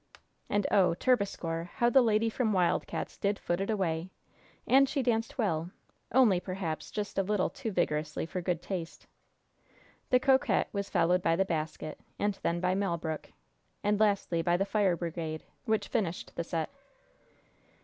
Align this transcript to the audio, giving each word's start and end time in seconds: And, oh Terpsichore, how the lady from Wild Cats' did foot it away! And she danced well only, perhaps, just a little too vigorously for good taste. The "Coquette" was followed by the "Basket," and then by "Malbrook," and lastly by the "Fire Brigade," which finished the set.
And, 0.49 0.65
oh 0.71 0.95
Terpsichore, 0.95 1.69
how 1.75 1.91
the 1.91 2.01
lady 2.01 2.27
from 2.27 2.53
Wild 2.53 2.87
Cats' 2.87 3.17
did 3.19 3.37
foot 3.37 3.61
it 3.61 3.69
away! 3.69 4.09
And 4.65 4.89
she 4.89 5.03
danced 5.03 5.37
well 5.37 5.69
only, 6.11 6.39
perhaps, 6.39 6.89
just 6.89 7.19
a 7.19 7.21
little 7.21 7.51
too 7.51 7.69
vigorously 7.69 8.25
for 8.25 8.41
good 8.41 8.63
taste. 8.63 9.05
The 10.09 10.19
"Coquette" 10.19 10.69
was 10.73 10.89
followed 10.89 11.21
by 11.21 11.35
the 11.35 11.45
"Basket," 11.45 11.99
and 12.17 12.33
then 12.41 12.59
by 12.59 12.73
"Malbrook," 12.73 13.31
and 13.83 13.99
lastly 13.99 14.41
by 14.41 14.57
the 14.57 14.65
"Fire 14.65 14.95
Brigade," 14.95 15.43
which 15.65 15.87
finished 15.87 16.35
the 16.35 16.43
set. 16.43 16.71